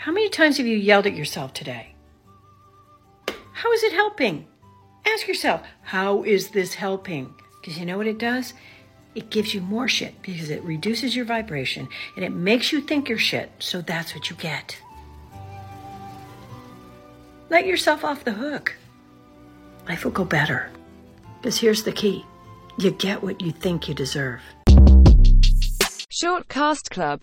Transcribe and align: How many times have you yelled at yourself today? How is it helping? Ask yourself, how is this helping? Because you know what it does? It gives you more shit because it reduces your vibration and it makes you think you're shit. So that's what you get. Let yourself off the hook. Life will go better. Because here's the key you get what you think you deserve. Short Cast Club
How 0.00 0.12
many 0.12 0.30
times 0.30 0.56
have 0.56 0.66
you 0.66 0.78
yelled 0.78 1.06
at 1.06 1.14
yourself 1.14 1.52
today? 1.52 1.94
How 3.52 3.70
is 3.74 3.82
it 3.82 3.92
helping? 3.92 4.46
Ask 5.06 5.28
yourself, 5.28 5.60
how 5.82 6.22
is 6.22 6.48
this 6.48 6.72
helping? 6.72 7.34
Because 7.60 7.78
you 7.78 7.84
know 7.84 7.98
what 7.98 8.06
it 8.06 8.16
does? 8.16 8.54
It 9.14 9.28
gives 9.28 9.52
you 9.52 9.60
more 9.60 9.88
shit 9.88 10.14
because 10.22 10.48
it 10.48 10.64
reduces 10.64 11.14
your 11.14 11.26
vibration 11.26 11.86
and 12.16 12.24
it 12.24 12.32
makes 12.32 12.72
you 12.72 12.80
think 12.80 13.10
you're 13.10 13.18
shit. 13.18 13.50
So 13.58 13.82
that's 13.82 14.14
what 14.14 14.30
you 14.30 14.36
get. 14.36 14.80
Let 17.50 17.66
yourself 17.66 18.02
off 18.02 18.24
the 18.24 18.32
hook. 18.32 18.74
Life 19.86 20.06
will 20.06 20.12
go 20.12 20.24
better. 20.24 20.70
Because 21.42 21.60
here's 21.60 21.82
the 21.82 21.92
key 21.92 22.24
you 22.78 22.90
get 22.92 23.22
what 23.22 23.42
you 23.42 23.52
think 23.52 23.86
you 23.86 23.92
deserve. 23.92 24.40
Short 26.20 26.48
Cast 26.48 26.90
Club 26.90 27.18